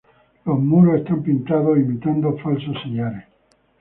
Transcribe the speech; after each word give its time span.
Los 0.45 0.57
muros 0.59 0.99
están 0.99 1.21
pintados, 1.21 1.77
imitando 1.77 2.35
falsos 2.39 2.75
sillares. 2.81 3.25